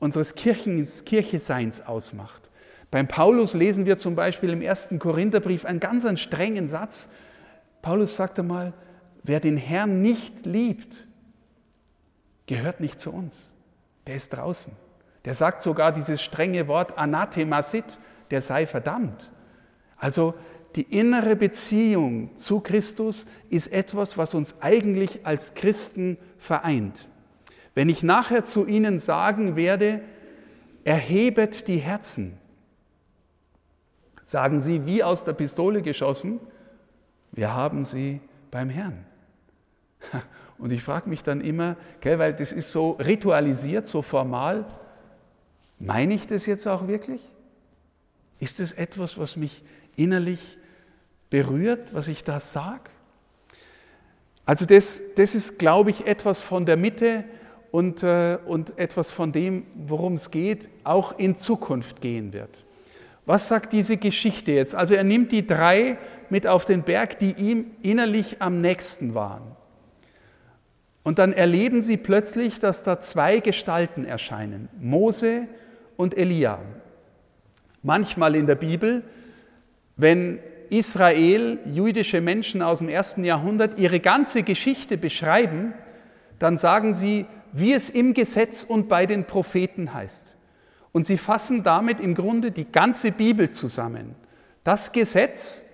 unseres 0.00 0.34
Kirchens, 0.34 1.04
Kircheseins 1.04 1.82
ausmacht. 1.82 2.47
Beim 2.90 3.06
Paulus 3.06 3.54
lesen 3.54 3.84
wir 3.86 3.98
zum 3.98 4.14
Beispiel 4.14 4.50
im 4.50 4.62
ersten 4.62 4.98
Korintherbrief 4.98 5.64
einen 5.64 5.80
ganz 5.80 6.06
einen 6.06 6.16
strengen 6.16 6.68
Satz. 6.68 7.08
Paulus 7.82 8.16
sagte 8.16 8.42
mal, 8.42 8.72
wer 9.22 9.40
den 9.40 9.56
Herrn 9.56 10.00
nicht 10.00 10.46
liebt, 10.46 11.06
gehört 12.46 12.80
nicht 12.80 12.98
zu 12.98 13.12
uns. 13.12 13.52
Der 14.06 14.16
ist 14.16 14.30
draußen. 14.30 14.72
Der 15.24 15.34
sagt 15.34 15.60
sogar 15.62 15.92
dieses 15.92 16.22
strenge 16.22 16.66
Wort 16.68 16.96
anathemasit, 16.96 17.98
der 18.30 18.40
sei 18.40 18.66
verdammt. 18.66 19.30
Also 19.98 20.34
die 20.74 20.82
innere 20.82 21.36
Beziehung 21.36 22.36
zu 22.36 22.60
Christus 22.60 23.26
ist 23.50 23.66
etwas, 23.72 24.16
was 24.16 24.34
uns 24.34 24.54
eigentlich 24.60 25.26
als 25.26 25.54
Christen 25.54 26.16
vereint. 26.38 27.06
Wenn 27.74 27.88
ich 27.88 28.02
nachher 28.02 28.44
zu 28.44 28.66
Ihnen 28.66 28.98
sagen 28.98 29.56
werde, 29.56 30.00
erhebet 30.84 31.68
die 31.68 31.78
Herzen, 31.78 32.38
sagen 34.28 34.60
Sie 34.60 34.84
wie 34.84 35.02
aus 35.02 35.24
der 35.24 35.32
Pistole 35.32 35.80
geschossen, 35.80 36.38
wir 37.32 37.54
haben 37.54 37.86
sie 37.86 38.20
beim 38.50 38.68
Herrn. 38.68 39.06
Und 40.58 40.70
ich 40.70 40.82
frage 40.82 41.08
mich 41.08 41.22
dann 41.22 41.40
immer, 41.40 41.76
gell, 42.02 42.18
weil 42.18 42.34
das 42.34 42.52
ist 42.52 42.70
so 42.70 42.90
ritualisiert, 42.90 43.86
so 43.86 44.02
formal, 44.02 44.66
meine 45.78 46.12
ich 46.12 46.26
das 46.26 46.44
jetzt 46.44 46.66
auch 46.66 46.88
wirklich? 46.88 47.22
Ist 48.38 48.60
es 48.60 48.72
etwas, 48.72 49.16
was 49.16 49.36
mich 49.36 49.64
innerlich 49.96 50.58
berührt, 51.30 51.94
was 51.94 52.08
ich 52.08 52.22
da 52.22 52.38
sage? 52.38 52.90
Also 54.44 54.66
das, 54.66 55.00
das 55.16 55.34
ist, 55.34 55.58
glaube 55.58 55.88
ich, 55.88 56.06
etwas 56.06 56.42
von 56.42 56.66
der 56.66 56.76
Mitte 56.76 57.24
und, 57.70 58.02
äh, 58.02 58.38
und 58.44 58.78
etwas 58.78 59.10
von 59.10 59.32
dem, 59.32 59.66
worum 59.74 60.14
es 60.14 60.30
geht, 60.30 60.68
auch 60.84 61.18
in 61.18 61.34
Zukunft 61.36 62.02
gehen 62.02 62.34
wird. 62.34 62.66
Was 63.28 63.46
sagt 63.46 63.74
diese 63.74 63.98
Geschichte 63.98 64.52
jetzt? 64.52 64.74
Also 64.74 64.94
er 64.94 65.04
nimmt 65.04 65.32
die 65.32 65.46
drei 65.46 65.98
mit 66.30 66.46
auf 66.46 66.64
den 66.64 66.82
Berg, 66.82 67.18
die 67.18 67.32
ihm 67.32 67.66
innerlich 67.82 68.40
am 68.40 68.62
nächsten 68.62 69.14
waren. 69.14 69.42
Und 71.02 71.18
dann 71.18 71.34
erleben 71.34 71.82
sie 71.82 71.98
plötzlich, 71.98 72.58
dass 72.58 72.84
da 72.84 73.02
zwei 73.02 73.40
Gestalten 73.40 74.06
erscheinen, 74.06 74.70
Mose 74.80 75.42
und 75.98 76.16
Elia. 76.16 76.58
Manchmal 77.82 78.34
in 78.34 78.46
der 78.46 78.54
Bibel, 78.54 79.02
wenn 79.98 80.38
Israel, 80.70 81.58
jüdische 81.66 82.22
Menschen 82.22 82.62
aus 82.62 82.78
dem 82.78 82.88
ersten 82.88 83.24
Jahrhundert, 83.24 83.78
ihre 83.78 84.00
ganze 84.00 84.42
Geschichte 84.42 84.96
beschreiben, 84.96 85.74
dann 86.38 86.56
sagen 86.56 86.94
sie, 86.94 87.26
wie 87.52 87.74
es 87.74 87.90
im 87.90 88.14
Gesetz 88.14 88.64
und 88.64 88.88
bei 88.88 89.04
den 89.04 89.26
Propheten 89.26 89.92
heißt. 89.92 90.37
Und 90.92 91.06
sie 91.06 91.16
fassen 91.16 91.62
damit 91.62 92.00
im 92.00 92.14
Grunde 92.14 92.50
die 92.50 92.70
ganze 92.70 93.12
Bibel 93.12 93.50
zusammen. 93.50 94.14
Das 94.64 94.92
Gesetz 94.92 95.64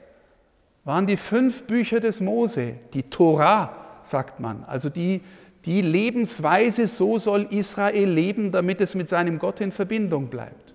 waren 0.84 1.06
die 1.06 1.16
fünf 1.16 1.62
Bücher 1.62 2.00
des 2.00 2.20
Mose, 2.20 2.74
die 2.92 3.04
Torah, 3.04 3.74
sagt 4.02 4.40
man, 4.40 4.64
also 4.64 4.90
die, 4.90 5.22
die 5.64 5.80
Lebensweise, 5.80 6.86
so 6.86 7.18
soll 7.18 7.46
Israel 7.50 8.08
leben, 8.08 8.52
damit 8.52 8.80
es 8.80 8.94
mit 8.94 9.08
seinem 9.08 9.38
Gott 9.38 9.60
in 9.60 9.72
Verbindung 9.72 10.28
bleibt. 10.28 10.74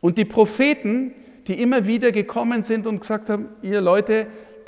Und 0.00 0.16
die 0.18 0.24
Propheten, 0.24 1.12
die 1.46 1.60
immer 1.60 1.86
wieder 1.86 2.12
gekommen 2.12 2.62
sind 2.62 2.86
und 2.86 3.00
gesagt 3.00 3.28
haben, 3.28 3.48
ihr 3.62 3.80
Leute, 3.80 4.26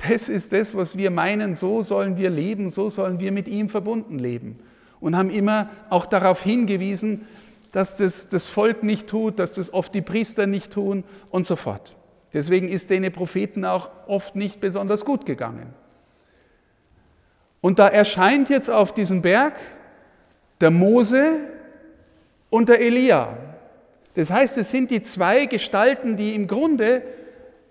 das 0.08 0.28
ist 0.28 0.52
das, 0.52 0.76
was 0.76 0.96
wir 0.96 1.10
meinen, 1.10 1.54
so 1.54 1.82
sollen 1.82 2.16
wir 2.16 2.30
leben, 2.30 2.68
so 2.68 2.88
sollen 2.88 3.20
wir 3.20 3.32
mit 3.32 3.48
ihm 3.48 3.68
verbunden 3.68 4.18
leben. 4.18 4.58
Und 5.00 5.16
haben 5.16 5.30
immer 5.30 5.70
auch 5.90 6.06
darauf 6.06 6.42
hingewiesen, 6.42 7.26
dass 7.72 7.96
das 7.96 8.28
das 8.28 8.46
Volk 8.46 8.82
nicht 8.82 9.08
tut, 9.08 9.38
dass 9.38 9.54
das 9.54 9.72
oft 9.72 9.94
die 9.94 10.02
Priester 10.02 10.46
nicht 10.46 10.72
tun 10.72 11.04
und 11.30 11.46
so 11.46 11.56
fort. 11.56 11.96
Deswegen 12.32 12.68
ist 12.68 12.90
denen 12.90 13.12
Propheten 13.12 13.64
auch 13.64 13.90
oft 14.06 14.36
nicht 14.36 14.60
besonders 14.60 15.04
gut 15.04 15.26
gegangen. 15.26 15.74
Und 17.60 17.78
da 17.78 17.88
erscheint 17.88 18.50
jetzt 18.50 18.70
auf 18.70 18.92
diesem 18.92 19.22
Berg 19.22 19.54
der 20.60 20.70
Mose 20.70 21.38
und 22.50 22.68
der 22.68 22.80
Elia. 22.80 23.36
Das 24.14 24.30
heißt, 24.30 24.58
es 24.58 24.70
sind 24.70 24.90
die 24.90 25.02
zwei 25.02 25.46
Gestalten, 25.46 26.16
die 26.16 26.34
im 26.34 26.46
Grunde 26.46 27.02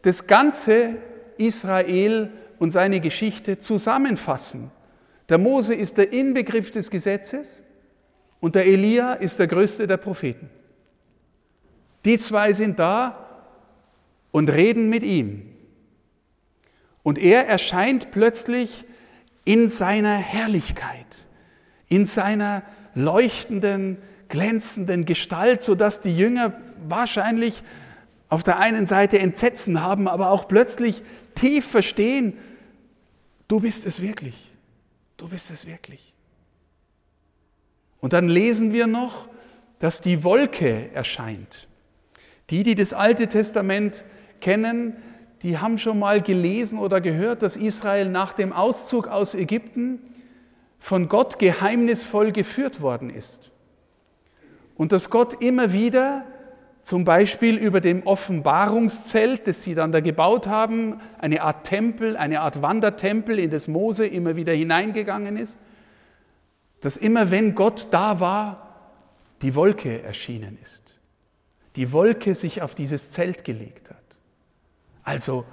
das 0.01 0.27
ganze 0.27 0.95
Israel 1.37 2.29
und 2.59 2.71
seine 2.71 2.99
Geschichte 2.99 3.59
zusammenfassen. 3.59 4.71
Der 5.29 5.37
Mose 5.37 5.73
ist 5.73 5.97
der 5.97 6.13
Inbegriff 6.13 6.71
des 6.71 6.89
Gesetzes 6.89 7.63
und 8.39 8.55
der 8.55 8.65
Elia 8.65 9.13
ist 9.13 9.39
der 9.39 9.47
größte 9.47 9.87
der 9.87 9.97
Propheten. 9.97 10.49
Die 12.05 12.17
zwei 12.17 12.53
sind 12.53 12.79
da 12.79 13.27
und 14.31 14.49
reden 14.49 14.89
mit 14.89 15.03
ihm. 15.03 15.53
Und 17.03 17.17
er 17.17 17.47
erscheint 17.47 18.11
plötzlich 18.11 18.85
in 19.45 19.69
seiner 19.69 20.17
Herrlichkeit, 20.17 21.25
in 21.87 22.05
seiner 22.05 22.63
leuchtenden, 22.95 23.97
glänzenden 24.27 25.05
Gestalt, 25.05 25.61
sodass 25.61 26.01
die 26.01 26.15
Jünger 26.15 26.53
wahrscheinlich 26.87 27.63
auf 28.29 28.43
der 28.43 28.59
einen 28.59 28.85
Seite 28.85 29.19
Entsetzen 29.19 29.81
haben, 29.81 30.07
aber 30.07 30.31
auch 30.31 30.47
plötzlich 30.47 31.01
tief 31.35 31.65
verstehen, 31.65 32.33
du 33.47 33.61
bist 33.61 33.85
es 33.85 34.01
wirklich, 34.01 34.51
du 35.15 35.29
bist 35.29 35.49
es 35.49 35.65
wirklich. 35.65 36.13
Und 38.07 38.13
dann 38.13 38.29
lesen 38.29 38.71
wir 38.71 38.87
noch, 38.87 39.27
dass 39.79 39.99
die 39.99 40.23
Wolke 40.23 40.89
erscheint. 40.93 41.67
Die, 42.49 42.63
die 42.63 42.73
das 42.73 42.93
Alte 42.93 43.27
Testament 43.27 44.05
kennen, 44.39 44.95
die 45.41 45.57
haben 45.57 45.77
schon 45.77 45.99
mal 45.99 46.21
gelesen 46.21 46.79
oder 46.79 47.01
gehört, 47.01 47.41
dass 47.41 47.57
Israel 47.57 48.07
nach 48.07 48.31
dem 48.31 48.53
Auszug 48.53 49.09
aus 49.09 49.35
Ägypten 49.35 49.99
von 50.79 51.09
Gott 51.09 51.37
geheimnisvoll 51.37 52.31
geführt 52.31 52.79
worden 52.79 53.09
ist. 53.09 53.51
Und 54.77 54.93
dass 54.93 55.09
Gott 55.09 55.41
immer 55.43 55.73
wieder, 55.73 56.23
zum 56.83 57.03
Beispiel 57.03 57.57
über 57.57 57.81
dem 57.81 58.07
Offenbarungszelt, 58.07 59.47
das 59.47 59.63
sie 59.63 59.75
dann 59.75 59.91
da 59.91 59.99
gebaut 59.99 60.47
haben, 60.47 61.01
eine 61.17 61.41
Art 61.41 61.65
Tempel, 61.65 62.15
eine 62.15 62.39
Art 62.39 62.61
Wandertempel, 62.61 63.37
in 63.37 63.49
das 63.49 63.67
Mose 63.67 64.07
immer 64.07 64.37
wieder 64.37 64.53
hineingegangen 64.53 65.35
ist, 65.35 65.59
dass 66.81 66.97
immer 66.97 67.31
wenn 67.31 67.55
Gott 67.55 67.87
da 67.91 68.19
war, 68.19 68.67
die 69.41 69.55
Wolke 69.55 70.01
erschienen 70.01 70.57
ist. 70.61 70.95
Die 71.75 71.91
Wolke 71.91 72.35
sich 72.35 72.61
auf 72.61 72.75
dieses 72.75 73.11
Zelt 73.11 73.43
gelegt 73.43 73.89
hat. 73.89 73.97
Also 75.03 75.45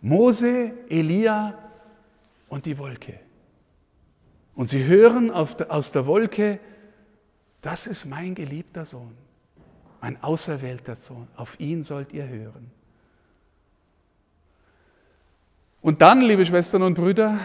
Mose, 0.00 0.72
Elia 0.88 1.54
und 2.48 2.66
die 2.66 2.78
Wolke. 2.78 3.18
Und 4.54 4.68
sie 4.68 4.84
hören 4.84 5.30
aus 5.30 5.92
der 5.92 6.06
Wolke, 6.06 6.58
das 7.60 7.86
ist 7.86 8.06
mein 8.06 8.34
geliebter 8.34 8.84
Sohn, 8.84 9.16
mein 10.00 10.22
auserwählter 10.22 10.94
Sohn, 10.94 11.28
auf 11.36 11.58
ihn 11.60 11.82
sollt 11.82 12.12
ihr 12.12 12.26
hören. 12.26 12.70
Und 15.82 16.00
dann, 16.00 16.20
liebe 16.20 16.46
Schwestern 16.46 16.82
und 16.82 16.94
Brüder, 16.94 17.38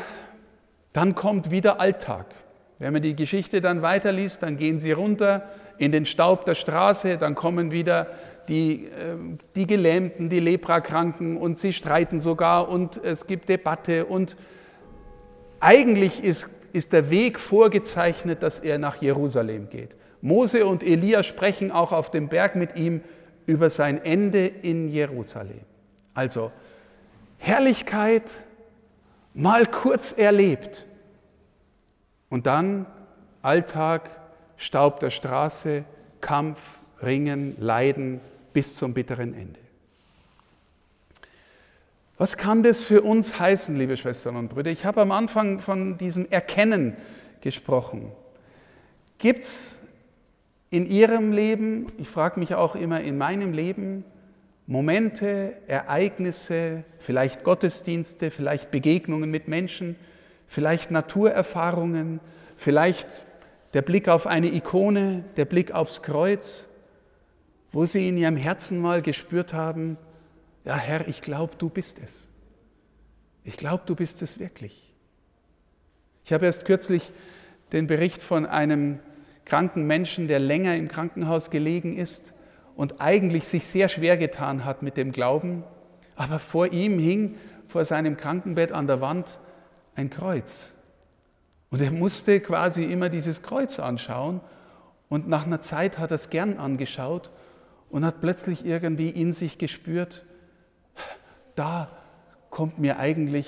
dann 0.94 1.16
kommt 1.16 1.52
wieder 1.52 1.80
Alltag. 1.80 2.34
Wenn 2.82 2.94
man 2.94 3.04
die 3.04 3.16
Geschichte 3.16 3.62
dann 3.62 3.84
weiterliest, 3.84 4.42
dann 4.42 4.58
gehen 4.58 4.80
sie 4.80 4.92
runter 4.92 5.48
in 5.78 5.92
den 5.92 6.08
Staub 6.08 6.46
der 6.46 6.56
Straße, 6.56 7.20
dann 7.20 7.36
kommen 7.36 7.70
wieder 7.70 8.08
die, 8.48 8.90
ähm, 9.00 9.38
die 9.56 9.68
Gelähmten, 9.68 10.30
die 10.30 10.40
Leprakranken 10.40 11.38
und 11.38 11.60
sie 11.60 11.74
streiten 11.74 12.20
sogar 12.20 12.70
und 12.70 13.00
es 13.04 13.28
gibt 13.28 13.50
Debatte 13.50 14.06
und 14.06 14.36
eigentlich 15.60 16.24
ist, 16.24 16.50
ist 16.74 16.92
der 16.92 17.12
Weg 17.12 17.38
vorgezeichnet, 17.38 18.42
dass 18.42 18.60
er 18.60 18.80
nach 18.80 19.00
Jerusalem 19.00 19.70
geht. 19.70 19.96
Mose 20.22 20.66
und 20.66 20.82
Elia 20.82 21.22
sprechen 21.22 21.72
auch 21.72 21.92
auf 21.92 22.10
dem 22.10 22.30
Berg 22.30 22.56
mit 22.56 22.76
ihm 22.76 23.02
über 23.46 23.70
sein 23.70 24.04
Ende 24.04 24.48
in 24.48 24.90
Jerusalem. 24.90 25.62
Also 26.16 26.52
Herrlichkeit 27.38 28.32
mal 29.36 29.68
kurz 29.68 30.14
erlebt 30.18 30.88
und 32.32 32.48
dann 32.48 32.88
Alltag, 33.44 34.10
Staub 34.58 35.00
der 35.00 35.12
Straße, 35.12 35.84
Kampf, 36.22 36.80
Ringen, 37.04 37.56
Leiden 37.60 38.22
bis 38.54 38.76
zum 38.76 38.96
bitteren 38.96 39.36
Ende. 39.36 39.60
Was 42.18 42.38
kann 42.38 42.64
das 42.64 42.84
für 42.84 43.02
uns 43.02 43.40
heißen, 43.40 43.76
liebe 43.76 43.98
Schwestern 43.98 44.36
und 44.36 44.50
Brüder? 44.50 44.72
Ich 44.72 44.86
habe 44.86 45.02
am 45.02 45.12
Anfang 45.12 45.60
von 45.60 45.98
diesem 45.98 46.30
Erkennen 46.30 46.96
gesprochen. 47.42 48.12
Gibt 49.18 49.40
es 49.40 49.80
in 50.70 50.86
Ihrem 50.86 51.34
Leben, 51.34 51.88
ich 51.98 52.08
frage 52.08 52.40
mich 52.40 52.56
auch 52.56 52.76
immer 52.76 53.02
in 53.02 53.18
meinem 53.18 53.54
Leben, 53.54 54.06
Momente, 54.68 55.54
Ereignisse, 55.68 56.84
vielleicht 57.00 57.44
Gottesdienste, 57.44 58.32
vielleicht 58.32 58.72
Begegnungen 58.72 59.30
mit 59.32 59.48
Menschen, 59.48 59.98
vielleicht 60.52 60.92
Naturerfahrungen, 60.92 62.20
vielleicht 62.58 63.26
der 63.74 63.82
Blick 63.82 64.10
auf 64.10 64.28
eine 64.28 64.54
Ikone, 64.54 65.24
der 65.38 65.46
Blick 65.46 65.72
aufs 65.72 66.04
Kreuz, 66.04 66.68
wo 67.72 67.86
Sie 67.86 68.10
in 68.10 68.18
Ihrem 68.18 68.36
Herzen 68.36 68.78
mal 68.78 69.02
gespürt 69.02 69.54
haben, 69.54 69.98
ja 70.66 70.76
Herr, 70.76 71.08
ich 71.08 71.22
glaube, 71.22 71.54
du 71.58 71.70
bist 71.70 72.02
es. 72.04 72.28
Ich 73.46 73.56
glaube, 73.56 73.84
du 73.86 73.96
bist 73.96 74.22
es 74.22 74.40
wirklich. 74.40 74.94
Ich 76.26 76.34
habe 76.34 76.46
erst 76.48 76.66
kürzlich 76.66 77.14
den 77.72 77.88
Bericht 77.88 78.22
von 78.22 78.46
einem 78.46 79.00
kranken 79.46 79.88
Menschen, 79.88 80.28
der 80.28 80.40
länger 80.40 80.76
im 80.76 80.90
Krankenhaus 80.90 81.50
gelegen 81.50 81.96
ist 81.96 82.34
und 82.76 83.00
eigentlich 83.00 83.48
sich 83.48 83.66
sehr 83.68 83.88
schwer 83.88 84.18
getan 84.18 84.66
hat 84.66 84.84
mit 84.84 84.98
dem 84.98 85.14
Glauben, 85.14 85.64
aber 86.18 86.40
vor 86.40 86.74
ihm 86.74 87.00
hing 87.00 87.38
vor 87.70 87.86
seinem 87.86 88.18
Krankenbett 88.18 88.74
an 88.74 88.88
der 88.88 89.00
Wand 89.00 89.40
ein 89.96 90.10
Kreuz. 90.10 90.74
Und 91.70 91.82
er 91.82 91.92
musste 91.92 92.40
quasi 92.40 92.84
immer 92.84 93.10
dieses 93.10 93.42
Kreuz 93.42 93.80
anschauen 93.80 94.42
und 95.10 95.28
nach 95.28 95.46
einer 95.46 95.62
Zeit 95.62 95.98
hat 95.98 96.12
er 96.12 96.16
es 96.16 96.30
gern 96.30 96.58
angeschaut 96.58 97.32
und 97.90 98.06
hat 98.06 98.22
plötzlich 98.22 98.66
irgendwie 98.66 99.10
in 99.10 99.32
sich 99.32 99.58
gespürt, 99.58 100.26
da 101.56 101.90
kommt 102.50 102.80
mir 102.80 102.98
eigentlich 103.00 103.48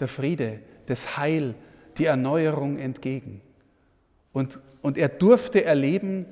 der 0.00 0.08
Friede, 0.08 0.60
das 0.86 1.16
Heil, 1.16 1.54
die 1.98 2.06
Erneuerung 2.06 2.78
entgegen. 2.78 3.40
Und, 4.32 4.58
und 4.82 4.98
er 4.98 5.08
durfte 5.08 5.64
erleben, 5.64 6.26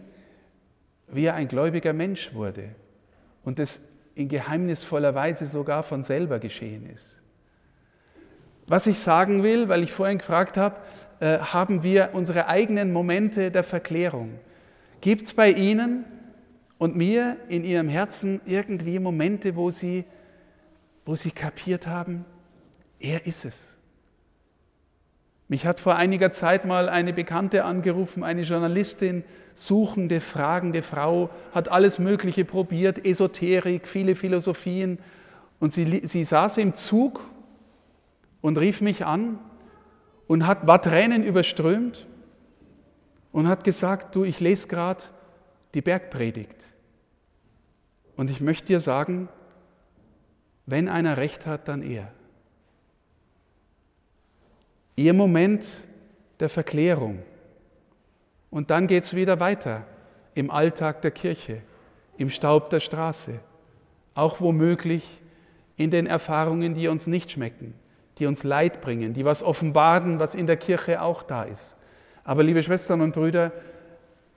wie 1.08 1.26
er 1.26 1.34
ein 1.34 1.48
gläubiger 1.48 1.92
Mensch 1.92 2.34
wurde 2.34 2.74
und 3.44 3.58
das 3.58 3.80
in 4.14 4.28
geheimnisvoller 4.28 5.14
Weise 5.14 5.46
sogar 5.46 5.82
von 5.82 6.02
selber 6.02 6.38
geschehen 6.38 6.88
ist. 6.90 7.21
Was 8.72 8.86
ich 8.86 8.98
sagen 8.98 9.42
will, 9.42 9.68
weil 9.68 9.82
ich 9.82 9.92
vorhin 9.92 10.16
gefragt 10.16 10.56
habe, 10.56 10.76
äh, 11.20 11.38
haben 11.38 11.82
wir 11.82 12.10
unsere 12.14 12.46
eigenen 12.46 12.92
Momente 12.92 13.50
der 13.50 13.64
Verklärung. 13.64 14.38
Gibt 15.02 15.22
es 15.22 15.34
bei 15.34 15.50
Ihnen 15.50 16.04
und 16.78 16.96
mir 16.96 17.36
in 17.48 17.64
Ihrem 17.64 17.88
Herzen 17.90 18.40
irgendwie 18.46 18.98
Momente, 18.98 19.56
wo 19.56 19.70
Sie 19.70 20.04
wo 21.04 21.16
sie 21.16 21.30
kapiert 21.30 21.86
haben, 21.86 22.24
er 23.00 23.26
ist 23.26 23.44
es. 23.44 23.76
Mich 25.48 25.66
hat 25.66 25.80
vor 25.80 25.96
einiger 25.96 26.30
Zeit 26.30 26.64
mal 26.64 26.88
eine 26.88 27.12
Bekannte 27.12 27.64
angerufen, 27.64 28.22
eine 28.22 28.42
Journalistin, 28.42 29.24
suchende, 29.54 30.20
fragende 30.20 30.82
Frau, 30.82 31.28
hat 31.52 31.68
alles 31.68 31.98
Mögliche 31.98 32.44
probiert, 32.44 33.04
Esoterik, 33.04 33.86
viele 33.86 34.14
Philosophien. 34.14 34.98
Und 35.58 35.72
sie, 35.72 36.02
sie 36.04 36.24
saß 36.24 36.56
im 36.58 36.74
Zug 36.74 37.20
und 38.42 38.58
rief 38.58 38.82
mich 38.82 39.06
an 39.06 39.38
und 40.26 40.46
hat, 40.46 40.66
war 40.66 40.82
Tränen 40.82 41.24
überströmt 41.24 42.06
und 43.32 43.48
hat 43.48 43.64
gesagt, 43.64 44.14
du, 44.14 44.24
ich 44.24 44.40
lese 44.40 44.68
gerade 44.68 45.04
die 45.72 45.80
Bergpredigt. 45.80 46.66
Und 48.16 48.28
ich 48.28 48.42
möchte 48.42 48.66
dir 48.66 48.80
sagen, 48.80 49.28
wenn 50.66 50.88
einer 50.88 51.16
recht 51.16 51.46
hat, 51.46 51.68
dann 51.68 51.82
er. 51.82 52.12
Ihr 54.96 55.14
Moment 55.14 55.66
der 56.40 56.48
Verklärung. 56.48 57.22
Und 58.50 58.70
dann 58.70 58.86
geht 58.86 59.04
es 59.04 59.14
wieder 59.14 59.40
weiter 59.40 59.86
im 60.34 60.50
Alltag 60.50 61.00
der 61.02 61.10
Kirche, 61.10 61.62
im 62.18 62.28
Staub 62.30 62.70
der 62.70 62.80
Straße, 62.80 63.40
auch 64.14 64.40
womöglich 64.40 65.20
in 65.76 65.90
den 65.90 66.06
Erfahrungen, 66.06 66.74
die 66.74 66.88
uns 66.88 67.06
nicht 67.06 67.32
schmecken, 67.32 67.74
die 68.18 68.26
uns 68.26 68.44
Leid 68.44 68.80
bringen, 68.80 69.14
die 69.14 69.24
was 69.24 69.42
offenbaren, 69.42 70.20
was 70.20 70.34
in 70.34 70.46
der 70.46 70.56
Kirche 70.56 71.02
auch 71.02 71.22
da 71.22 71.44
ist. 71.44 71.76
Aber 72.24 72.42
liebe 72.42 72.62
Schwestern 72.62 73.00
und 73.00 73.14
Brüder, 73.14 73.52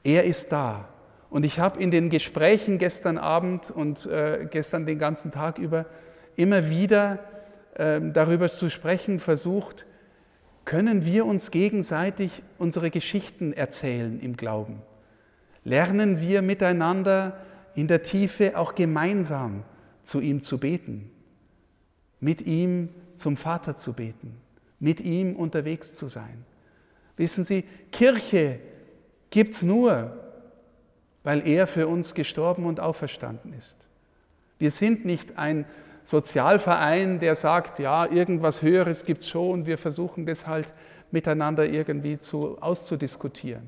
er 0.03 0.23
ist 0.23 0.51
da. 0.51 0.87
Und 1.29 1.43
ich 1.43 1.59
habe 1.59 1.81
in 1.81 1.91
den 1.91 2.09
Gesprächen 2.09 2.77
gestern 2.77 3.17
Abend 3.17 3.69
und 3.69 4.05
äh, 4.05 4.47
gestern 4.49 4.85
den 4.85 4.99
ganzen 4.99 5.31
Tag 5.31 5.57
über 5.57 5.85
immer 6.35 6.69
wieder 6.69 7.19
ähm, 7.75 8.13
darüber 8.13 8.49
zu 8.49 8.69
sprechen 8.69 9.19
versucht, 9.19 9.85
können 10.63 11.05
wir 11.05 11.25
uns 11.25 11.51
gegenseitig 11.51 12.41
unsere 12.57 12.89
Geschichten 12.89 13.53
erzählen 13.53 14.19
im 14.19 14.35
Glauben? 14.35 14.81
Lernen 15.63 16.19
wir 16.21 16.41
miteinander 16.41 17.37
in 17.75 17.87
der 17.87 18.01
Tiefe 18.01 18.57
auch 18.57 18.75
gemeinsam 18.75 19.63
zu 20.03 20.21
ihm 20.21 20.41
zu 20.41 20.57
beten, 20.59 21.11
mit 22.19 22.41
ihm 22.41 22.89
zum 23.17 23.37
Vater 23.37 23.75
zu 23.75 23.93
beten, 23.93 24.35
mit 24.79 24.99
ihm 24.99 25.35
unterwegs 25.35 25.93
zu 25.93 26.07
sein? 26.07 26.45
Wissen 27.17 27.43
Sie, 27.43 27.63
Kirche 27.91 28.59
gibt 29.29 29.53
es 29.53 29.63
nur, 29.63 30.17
weil 31.23 31.47
er 31.47 31.67
für 31.67 31.87
uns 31.87 32.13
gestorben 32.13 32.65
und 32.65 32.79
auferstanden 32.79 33.53
ist. 33.53 33.77
Wir 34.59 34.71
sind 34.71 35.05
nicht 35.05 35.37
ein 35.37 35.65
Sozialverein, 36.03 37.19
der 37.19 37.35
sagt, 37.35 37.79
ja, 37.79 38.05
irgendwas 38.05 38.61
Höheres 38.61 39.05
gibt 39.05 39.21
es 39.21 39.29
schon, 39.29 39.65
wir 39.65 39.77
versuchen 39.77 40.25
das 40.25 40.45
halt 40.45 40.73
miteinander 41.09 41.67
irgendwie 41.67 42.17
zu, 42.19 42.61
auszudiskutieren. 42.61 43.67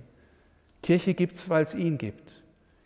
Kirche 0.83 1.15
gibt 1.15 1.35
es, 1.35 1.49
weil 1.49 1.63
es 1.63 1.73
ihn 1.73 1.97
gibt. 1.97 2.43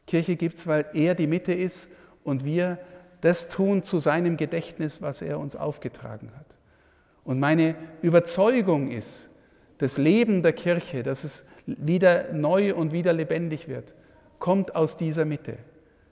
Kirche 0.08 0.38
gibt 0.38 0.56
es, 0.56 0.67
weil 0.67 0.86
er 0.93 1.15
die 1.15 1.28
Mitte 1.28 1.54
ist 1.54 1.89
und 2.24 2.45
wir 2.45 2.80
das 3.22 3.50
tun 3.50 3.84
zu 3.84 4.00
seinem 4.00 4.38
Gedächtnis, 4.38 5.02
was 5.02 5.22
er 5.22 5.40
uns 5.40 5.56
aufgetragen 5.56 6.32
hat. 6.38 6.58
Und 7.24 7.40
meine 7.40 7.76
Überzeugung 8.02 8.90
ist, 8.92 9.30
das 9.78 9.98
Leben 9.98 10.44
der 10.44 10.54
Kirche, 10.54 11.04
dass 11.04 11.24
es 11.24 11.46
wieder 11.66 12.34
neu 12.34 12.76
und 12.76 12.92
wieder 12.92 13.14
lebendig 13.14 13.68
wird, 13.68 13.94
kommt 14.40 14.76
aus 14.76 14.98
dieser 14.98 15.26
Mitte. 15.26 15.58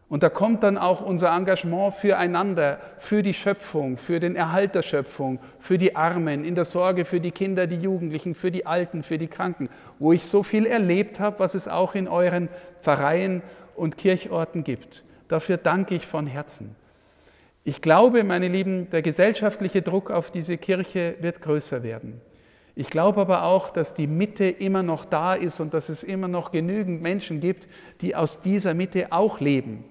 Und 0.08 0.24
da 0.24 0.30
kommt 0.30 0.64
dann 0.64 0.80
auch 0.80 1.02
unser 1.02 1.36
Engagement 1.36 1.94
füreinander, 1.94 2.80
für 2.98 3.22
die 3.22 3.34
Schöpfung, 3.34 3.98
für 3.98 4.20
den 4.20 4.36
Erhalt 4.36 4.74
der 4.74 4.82
Schöpfung, 4.82 5.40
für 5.60 5.78
die 5.78 5.96
Armen, 5.96 6.44
in 6.44 6.56
der 6.56 6.66
Sorge 6.66 7.06
für 7.06 7.20
die 7.20 7.32
Kinder, 7.32 7.68
die 7.68 7.76
Jugendlichen, 7.76 8.34
für 8.34 8.50
die 8.50 8.66
Alten, 8.66 9.04
für 9.04 9.20
die 9.20 9.28
Kranken, 9.28 9.70
wo 10.00 10.12
ich 10.12 10.26
so 10.26 10.42
viel 10.42 10.66
erlebt 10.66 11.20
habe, 11.20 11.38
was 11.38 11.54
es 11.54 11.68
auch 11.68 11.94
in 11.94 12.08
euren 12.08 12.50
Pfarreien 12.82 13.44
und 13.76 13.98
Kirchorten 13.98 14.64
gibt. 14.64 15.04
Dafür 15.28 15.58
danke 15.58 15.94
ich 15.94 16.08
von 16.08 16.26
Herzen. 16.26 16.76
Ich 17.64 17.82
glaube, 17.82 18.24
meine 18.24 18.48
Lieben, 18.48 18.90
der 18.90 19.02
gesellschaftliche 19.02 19.82
Druck 19.82 20.12
auf 20.12 20.32
diese 20.32 20.58
Kirche 20.58 21.16
wird 21.20 21.42
größer 21.42 21.84
werden. 21.84 22.22
Ich 22.76 22.90
glaube 22.90 23.20
aber 23.20 23.44
auch, 23.44 23.72
dass 23.72 23.94
die 23.94 24.08
Mitte 24.08 24.46
immer 24.46 24.84
noch 24.84 25.04
da 25.04 25.34
ist 25.34 25.60
und 25.60 25.74
dass 25.74 25.90
es 25.90 26.04
immer 26.04 26.30
noch 26.30 26.52
genügend 26.52 27.02
Menschen 27.02 27.42
gibt, 27.42 27.68
die 28.00 28.16
aus 28.16 28.42
dieser 28.42 28.74
Mitte 28.74 29.12
auch 29.12 29.42
leben 29.42 29.84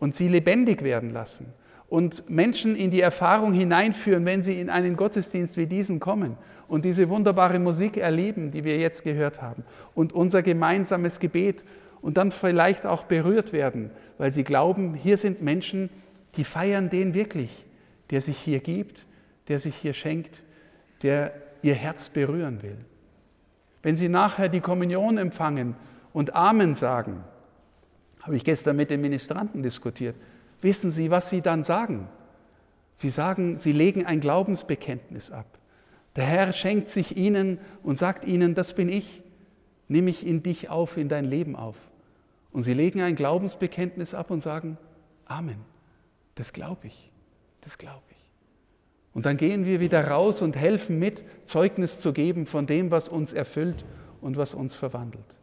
und 0.00 0.14
sie 0.14 0.26
lebendig 0.26 0.82
werden 0.82 1.10
lassen 1.10 1.52
und 1.88 2.28
Menschen 2.30 2.74
in 2.74 2.90
die 2.90 3.00
Erfahrung 3.00 3.52
hineinführen, 3.52 4.24
wenn 4.24 4.42
sie 4.42 4.60
in 4.60 4.70
einen 4.70 4.96
Gottesdienst 4.96 5.56
wie 5.56 5.66
diesen 5.66 6.00
kommen 6.00 6.36
und 6.68 6.84
diese 6.84 7.08
wunderbare 7.08 7.58
Musik 7.58 7.96
erleben, 7.96 8.50
die 8.50 8.64
wir 8.64 8.78
jetzt 8.78 9.04
gehört 9.04 9.42
haben 9.42 9.64
und 9.94 10.12
unser 10.12 10.42
gemeinsames 10.42 11.20
Gebet 11.20 11.64
und 12.00 12.16
dann 12.16 12.30
vielleicht 12.30 12.86
auch 12.86 13.04
berührt 13.04 13.52
werden, 13.52 13.90
weil 14.18 14.30
sie 14.30 14.44
glauben, 14.44 14.94
hier 14.94 15.16
sind 15.16 15.42
Menschen, 15.42 15.90
die 15.90 16.09
feiern 16.44 16.90
den 16.90 17.14
wirklich, 17.14 17.64
der 18.10 18.20
sich 18.20 18.38
hier 18.38 18.60
gibt, 18.60 19.06
der 19.48 19.58
sich 19.58 19.76
hier 19.76 19.94
schenkt, 19.94 20.42
der 21.02 21.32
ihr 21.62 21.74
Herz 21.74 22.08
berühren 22.08 22.62
will. 22.62 22.78
Wenn 23.82 23.96
sie 23.96 24.08
nachher 24.08 24.48
die 24.48 24.60
Kommunion 24.60 25.18
empfangen 25.18 25.74
und 26.12 26.34
Amen 26.34 26.74
sagen, 26.74 27.24
habe 28.20 28.36
ich 28.36 28.44
gestern 28.44 28.76
mit 28.76 28.90
den 28.90 29.00
Ministranten 29.00 29.62
diskutiert. 29.62 30.14
Wissen 30.60 30.90
Sie, 30.90 31.10
was 31.10 31.30
Sie 31.30 31.40
dann 31.40 31.64
sagen? 31.64 32.08
Sie 32.96 33.08
sagen, 33.08 33.58
Sie 33.58 33.72
legen 33.72 34.04
ein 34.04 34.20
Glaubensbekenntnis 34.20 35.30
ab. 35.30 35.46
Der 36.16 36.24
Herr 36.24 36.52
schenkt 36.52 36.90
sich 36.90 37.16
ihnen 37.16 37.58
und 37.82 37.96
sagt 37.96 38.24
ihnen, 38.24 38.54
das 38.54 38.74
bin 38.74 38.88
ich, 38.88 39.22
nimm 39.88 40.04
mich 40.04 40.26
in 40.26 40.42
dich 40.42 40.68
auf, 40.68 40.96
in 40.96 41.08
dein 41.08 41.24
Leben 41.24 41.56
auf. 41.56 41.76
Und 42.52 42.64
sie 42.64 42.74
legen 42.74 43.00
ein 43.00 43.14
Glaubensbekenntnis 43.14 44.12
ab 44.12 44.30
und 44.30 44.42
sagen, 44.42 44.76
Amen, 45.26 45.60
das 46.40 46.54
glaube 46.54 46.86
ich, 46.86 47.12
das 47.60 47.76
glaube 47.76 48.02
ich. 48.10 48.16
Und 49.12 49.26
dann 49.26 49.36
gehen 49.36 49.66
wir 49.66 49.78
wieder 49.78 50.08
raus 50.08 50.40
und 50.40 50.56
helfen 50.56 50.98
mit, 50.98 51.22
Zeugnis 51.44 52.00
zu 52.00 52.14
geben 52.14 52.46
von 52.46 52.66
dem, 52.66 52.90
was 52.90 53.10
uns 53.10 53.34
erfüllt 53.34 53.84
und 54.22 54.38
was 54.38 54.54
uns 54.54 54.74
verwandelt. 54.74 55.36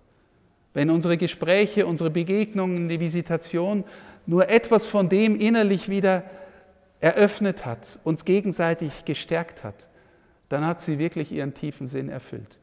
Wenn 0.73 0.89
unsere 0.89 1.17
Gespräche, 1.17 1.85
unsere 1.85 2.09
Begegnungen, 2.09 2.89
die 2.89 2.99
Visitation 2.99 3.83
nur 4.25 4.49
etwas 4.49 4.87
von 4.87 5.07
dem 5.07 5.39
innerlich 5.39 5.87
wieder 5.87 6.23
eröffnet 6.99 7.65
hat, 7.65 7.99
uns 8.03 8.25
gegenseitig 8.25 9.05
gestärkt 9.05 9.63
hat, 9.63 9.89
dann 10.49 10.65
hat 10.65 10.81
sie 10.81 10.97
wirklich 10.97 11.31
ihren 11.31 11.53
tiefen 11.53 11.85
Sinn 11.85 12.09
erfüllt. 12.09 12.57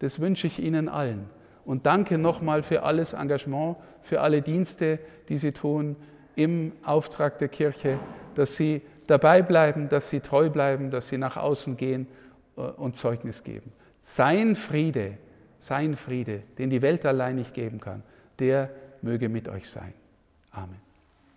Das 0.00 0.18
wünsche 0.18 0.48
ich 0.48 0.60
Ihnen 0.60 0.88
allen. 0.88 1.30
Und 1.64 1.86
danke 1.86 2.18
nochmal 2.18 2.64
für 2.64 2.82
alles 2.82 3.12
Engagement, 3.12 3.76
für 4.02 4.22
alle 4.22 4.42
Dienste, 4.42 4.98
die 5.28 5.38
Sie 5.38 5.52
tun 5.52 5.94
im 6.36 6.72
Auftrag 6.84 7.38
der 7.38 7.48
Kirche, 7.48 7.98
dass 8.36 8.54
Sie 8.54 8.82
dabei 9.08 9.42
bleiben, 9.42 9.88
dass 9.88 10.10
Sie 10.10 10.20
treu 10.20 10.48
bleiben, 10.50 10.90
dass 10.90 11.08
Sie 11.08 11.18
nach 11.18 11.36
außen 11.36 11.76
gehen 11.76 12.06
äh, 12.56 12.60
und 12.60 12.96
Zeugnis 12.96 13.42
geben. 13.42 13.72
Sein 14.02 14.54
Friede, 14.54 15.18
sein 15.58 15.96
Friede, 15.96 16.42
den 16.58 16.70
die 16.70 16.82
Welt 16.82 17.04
allein 17.04 17.34
nicht 17.34 17.54
geben 17.54 17.80
kann, 17.80 18.04
der 18.38 18.70
möge 19.02 19.28
mit 19.28 19.48
euch 19.48 19.68
sein. 19.68 19.92
Amen. 20.52 20.85